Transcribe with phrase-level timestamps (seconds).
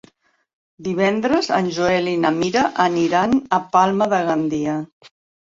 [0.87, 4.77] Divendres en Joel i na Mira aniran a Palma de Gandia.